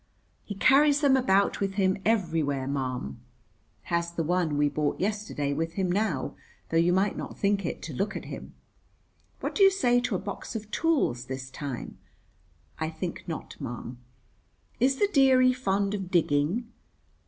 "He 0.43 0.55
carries 0.55 1.01
them 1.01 1.15
about 1.15 1.59
with 1.59 1.75
him 1.75 2.01
everywhere, 2.05 2.65
ma'am." 2.65 3.19
(Has 3.83 4.09
the 4.11 4.23
one 4.23 4.57
we 4.57 4.67
bought 4.67 4.99
yesterday 4.99 5.53
with 5.53 5.73
him 5.73 5.91
now, 5.91 6.33
though 6.69 6.77
you 6.77 6.91
might 6.91 7.15
not 7.15 7.37
think 7.37 7.67
it 7.67 7.83
to 7.83 7.93
look 7.93 8.17
at 8.17 8.25
him.) 8.25 8.55
"What 9.41 9.53
do 9.53 9.61
you 9.61 9.69
say 9.69 9.99
to 9.99 10.15
a 10.15 10.17
box 10.17 10.55
of 10.55 10.71
tools 10.71 11.25
this 11.25 11.51
time?" 11.51 11.99
"I 12.79 12.89
think 12.89 13.25
not, 13.27 13.57
ma'am." 13.61 13.99
"Is 14.79 14.95
the 14.95 15.07
deary 15.07 15.53
fond 15.53 15.93
of 15.93 16.09
digging?" 16.09 16.67